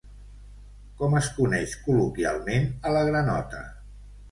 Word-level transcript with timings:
Com 1.01 1.13
es 1.19 1.29
coneix 1.35 1.77
col·loquialment 1.85 2.69
a 2.91 2.97
la 2.99 3.07
granota? 3.13 3.65